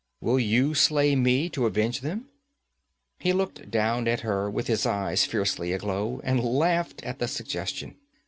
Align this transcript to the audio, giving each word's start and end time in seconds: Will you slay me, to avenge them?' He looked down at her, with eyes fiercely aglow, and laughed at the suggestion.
Will 0.19 0.39
you 0.39 0.73
slay 0.73 1.15
me, 1.15 1.47
to 1.49 1.67
avenge 1.67 2.01
them?' 2.01 2.25
He 3.19 3.33
looked 3.33 3.69
down 3.69 4.07
at 4.07 4.21
her, 4.21 4.49
with 4.49 4.67
eyes 4.83 5.25
fiercely 5.25 5.73
aglow, 5.73 6.21
and 6.23 6.43
laughed 6.43 7.03
at 7.03 7.19
the 7.19 7.27
suggestion. 7.27 7.93